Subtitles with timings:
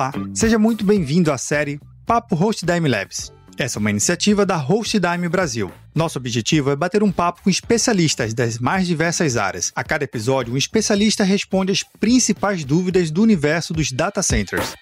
[0.00, 3.30] Olá, seja muito bem-vindo à série Papo HostDime Labs.
[3.58, 5.70] Essa é uma iniciativa da HostDime Brasil.
[5.94, 9.70] Nosso objetivo é bater um papo com especialistas das mais diversas áreas.
[9.76, 14.72] A cada episódio, um especialista responde as principais dúvidas do universo dos data centers.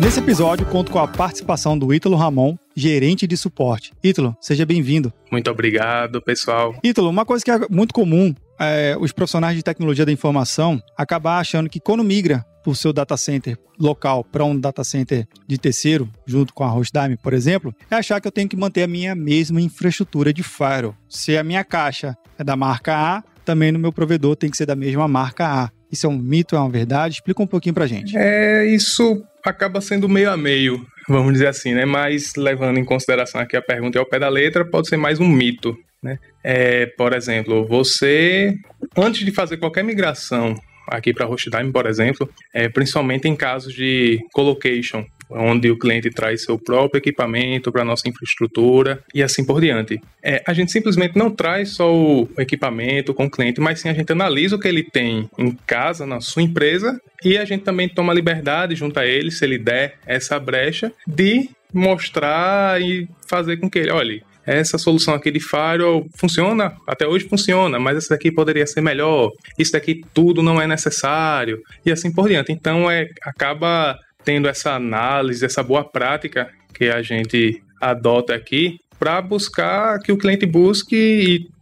[0.00, 3.92] Nesse episódio, conto com a participação do Ítalo Ramon, gerente de suporte.
[4.02, 5.12] Ítalo, seja bem-vindo.
[5.30, 6.74] Muito obrigado, pessoal.
[6.82, 11.38] Ítalo, uma coisa que é muito comum é os profissionais de tecnologia da informação acabar
[11.38, 16.08] achando que quando migra o seu data center local para um data center de terceiro,
[16.26, 19.14] junto com a Hostdime, por exemplo, é achar que eu tenho que manter a minha
[19.14, 20.94] mesma infraestrutura de firewall.
[21.08, 24.66] Se a minha caixa é da marca A, também no meu provedor tem que ser
[24.66, 25.70] da mesma marca A.
[25.90, 27.16] Isso é um mito, é uma verdade?
[27.16, 28.16] Explica um pouquinho pra gente.
[28.16, 31.84] É, isso acaba sendo meio a meio, vamos dizer assim, né?
[31.84, 35.28] Mas levando em consideração aqui a pergunta ao pé da letra, pode ser mais um
[35.28, 36.18] mito, né?
[36.42, 38.56] É, por exemplo, você,
[38.96, 40.54] antes de fazer qualquer migração
[40.88, 46.42] aqui para Hostime, por exemplo, é, principalmente em casos de colocation, onde o cliente traz
[46.42, 50.00] seu próprio equipamento para nossa infraestrutura e assim por diante.
[50.22, 53.94] É, a gente simplesmente não traz só o equipamento com o cliente, mas sim a
[53.94, 57.88] gente analisa o que ele tem em casa, na sua empresa, e a gente também
[57.88, 63.70] toma liberdade junto a ele, se ele der essa brecha, de mostrar e fazer com
[63.70, 68.30] que ele, olhe, essa solução aqui de firewall funciona, até hoje funciona, mas essa daqui
[68.30, 72.52] poderia ser melhor, isso daqui tudo não é necessário, e assim por diante.
[72.52, 79.20] Então é, acaba tendo essa análise, essa boa prática que a gente adota aqui para
[79.20, 80.94] buscar que o cliente busque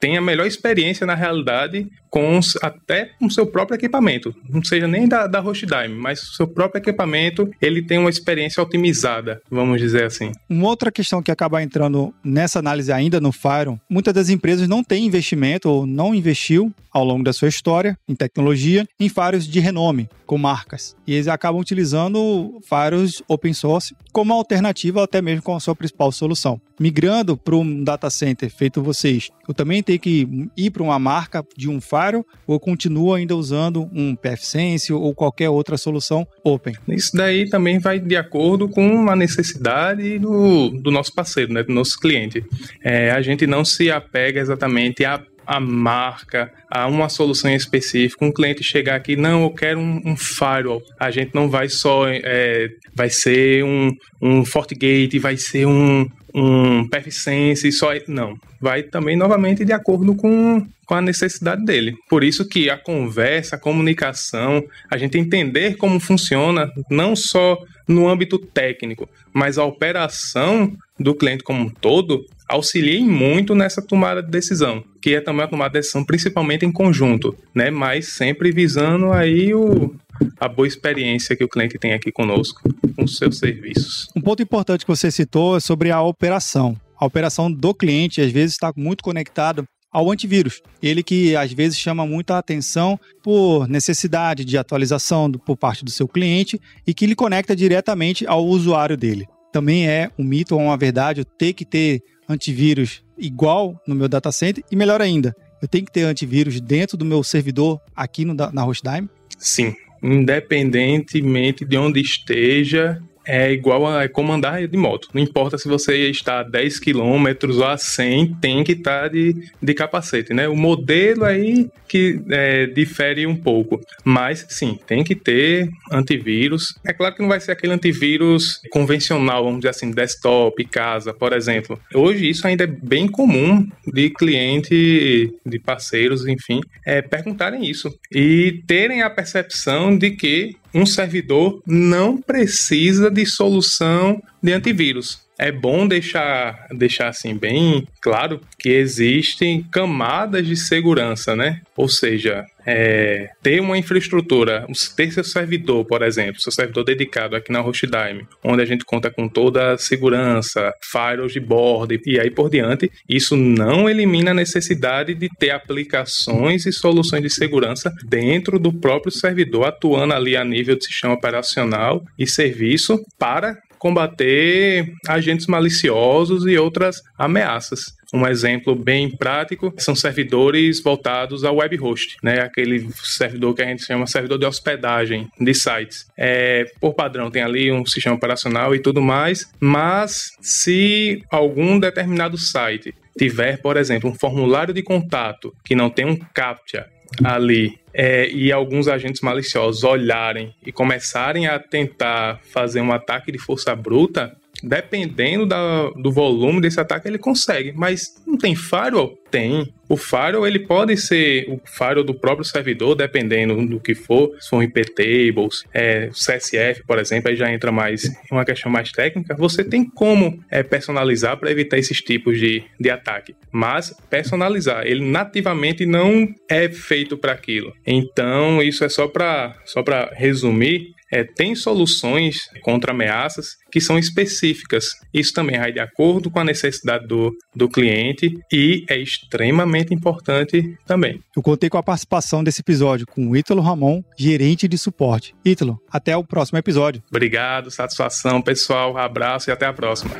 [0.00, 5.06] tenha a melhor experiência na realidade com até com seu próprio equipamento, não seja nem
[5.06, 10.32] da, da Hostdime, mas seu próprio equipamento, ele tem uma experiência otimizada, vamos dizer assim.
[10.48, 14.82] Uma outra questão que acaba entrando nessa análise ainda no Fire, muitas das empresas não
[14.82, 19.60] têm investimento ou não investiu ao longo da sua história em tecnologia em faros de
[19.60, 20.96] renome, com marcas.
[21.06, 26.10] E eles acabam utilizando faros open source como alternativa até mesmo com a sua principal
[26.10, 26.60] solução.
[26.80, 31.44] Migrando para um data center feito vocês, eu também tenho que ir para uma marca
[31.56, 36.74] de um Firewall ou continuo ainda usando um PFSense ou qualquer outra solução open?
[36.88, 41.72] Isso daí também vai de acordo com a necessidade do, do nosso parceiro, né, do
[41.72, 42.44] nosso cliente.
[42.84, 48.22] É, a gente não se apega exatamente a a marca, a uma solução específica.
[48.22, 50.82] Um cliente chegar aqui, não, eu quero um, um firewall.
[51.00, 56.06] A gente não vai só, é, vai ser um, um FortiGate, vai ser um,
[56.42, 58.36] um PFSense, só não.
[58.60, 61.96] Vai também novamente de acordo com, com a necessidade dele.
[62.08, 68.08] Por isso que a conversa, a comunicação, a gente entender como funciona, não só no
[68.08, 74.30] âmbito técnico, mas a operação do cliente como um todo, auxiliem muito nessa tomada de
[74.30, 77.70] decisão, que é também a tomada de decisão principalmente em conjunto, né?
[77.70, 79.94] Mas sempre visando aí o,
[80.38, 82.62] a boa experiência que o cliente tem aqui conosco,
[82.94, 84.08] com os seus serviços.
[84.16, 86.76] Um ponto importante que você citou é sobre a operação.
[86.98, 90.60] A operação do cliente às vezes está muito conectada ao antivírus.
[90.82, 95.90] Ele que às vezes chama muita atenção por necessidade de atualização do, por parte do
[95.90, 99.26] seu cliente e que lhe conecta diretamente ao usuário dele.
[99.52, 104.08] Também é um mito ou uma verdade eu ter que ter antivírus igual no meu
[104.08, 108.24] data center e melhor ainda, eu tenho que ter antivírus dentro do meu servidor aqui
[108.24, 109.08] no, na Hostdime?
[109.38, 115.08] Sim, independentemente de onde esteja, é igual a é como andar de moto.
[115.12, 119.08] Não importa se você está a 10 km ou a 100, tem que estar tá
[119.08, 120.48] de, de capacete, né?
[120.48, 123.80] O modelo aí que é, difere um pouco.
[124.02, 126.74] Mas, sim, tem que ter antivírus.
[126.86, 131.32] É claro que não vai ser aquele antivírus convencional, vamos dizer assim, desktop, casa, por
[131.34, 131.78] exemplo.
[131.94, 137.94] Hoje isso ainda é bem comum de cliente, de parceiros, enfim, é, perguntarem isso.
[138.10, 145.52] E terem a percepção de que um servidor não precisa de solução de antivírus é
[145.52, 151.60] bom deixar, deixar assim bem claro que existem camadas de segurança, né?
[151.76, 154.66] Ou seja, é, ter uma infraestrutura,
[154.96, 159.10] ter seu servidor, por exemplo, seu servidor dedicado aqui na Hostdime, onde a gente conta
[159.10, 164.34] com toda a segurança, firewalls de borda e aí por diante, isso não elimina a
[164.34, 170.44] necessidade de ter aplicações e soluções de segurança dentro do próprio servidor, atuando ali a
[170.44, 177.96] nível de sistema operacional e serviço para combater agentes maliciosos e outras ameaças.
[178.12, 182.40] Um exemplo bem prático são servidores voltados ao web host, né?
[182.40, 186.06] Aquele servidor que a gente chama servidor de hospedagem de sites.
[186.16, 192.38] É, por padrão tem ali um sistema operacional e tudo mais, mas se algum determinado
[192.38, 198.28] site tiver, por exemplo, um formulário de contato que não tem um CAPTCHA ali é,
[198.30, 204.36] e alguns agentes maliciosos olharem e começarem a tentar fazer um ataque de força bruta,
[204.62, 207.72] dependendo da, do volume desse ataque, ele consegue.
[207.72, 209.18] Mas não tem firewall?
[209.30, 209.72] Tem.
[209.88, 214.50] O firewall ele pode ser o firewall do próprio servidor, dependendo do que for, se
[214.50, 219.34] for IP tables, é, CSF, por exemplo, aí já entra mais uma questão mais técnica.
[219.36, 225.04] Você tem como é, personalizar para evitar esses tipos de, de ataque, mas personalizar ele
[225.04, 227.72] nativamente não é feito para aquilo.
[227.86, 233.98] Então isso é só para só para resumir é, tem soluções contra ameaças que são
[233.98, 234.90] específicas.
[235.12, 240.76] Isso também vai de acordo com a necessidade do, do cliente e é extremamente importante
[240.86, 241.20] também.
[241.36, 245.34] Eu contei com a participação desse episódio com o Ítalo Ramon, gerente de suporte.
[245.44, 247.02] Ítalo, até o próximo episódio.
[247.10, 248.96] Obrigado, satisfação, pessoal.
[248.96, 250.14] Abraço e até a próxima.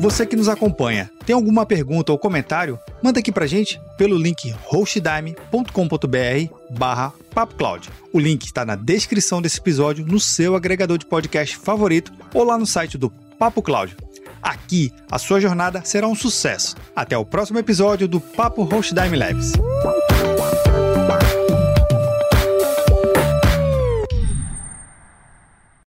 [0.00, 2.78] Você que nos acompanha, tem alguma pergunta ou comentário?
[3.02, 7.90] Manda aqui pra gente pelo link hostdime.com.br barra papocloud.
[8.10, 12.56] O link está na descrição desse episódio, no seu agregador de podcast favorito ou lá
[12.56, 13.96] no site do Papo Cloud.
[14.42, 16.76] Aqui, a sua jornada será um sucesso.
[16.94, 19.52] Até o próximo episódio do Papo Hostdime Labs.